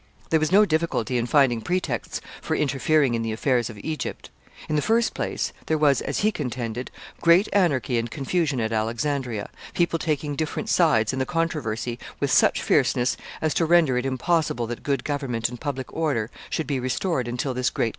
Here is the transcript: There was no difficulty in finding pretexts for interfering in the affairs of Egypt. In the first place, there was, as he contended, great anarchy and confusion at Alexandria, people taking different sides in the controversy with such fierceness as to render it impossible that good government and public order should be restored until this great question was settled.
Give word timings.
There 0.31 0.39
was 0.39 0.51
no 0.51 0.65
difficulty 0.65 1.19
in 1.19 1.27
finding 1.27 1.61
pretexts 1.61 2.21
for 2.41 2.55
interfering 2.55 3.13
in 3.13 3.21
the 3.21 3.31
affairs 3.31 3.69
of 3.69 3.77
Egypt. 3.83 4.31
In 4.67 4.75
the 4.75 4.81
first 4.81 5.13
place, 5.13 5.53
there 5.67 5.77
was, 5.77 6.01
as 6.01 6.21
he 6.21 6.31
contended, 6.31 6.89
great 7.21 7.47
anarchy 7.53 7.99
and 7.99 8.09
confusion 8.09 8.59
at 8.59 8.71
Alexandria, 8.71 9.47
people 9.75 9.99
taking 9.99 10.35
different 10.35 10.69
sides 10.69 11.13
in 11.13 11.19
the 11.19 11.25
controversy 11.27 11.99
with 12.19 12.31
such 12.31 12.63
fierceness 12.63 13.15
as 13.43 13.53
to 13.53 13.63
render 13.67 13.95
it 13.95 14.07
impossible 14.07 14.65
that 14.65 14.81
good 14.81 15.03
government 15.03 15.49
and 15.49 15.61
public 15.61 15.93
order 15.93 16.31
should 16.49 16.65
be 16.65 16.79
restored 16.79 17.27
until 17.27 17.53
this 17.53 17.69
great 17.69 17.73
question 17.73 17.79
was 17.79 17.85
settled. 17.85 17.89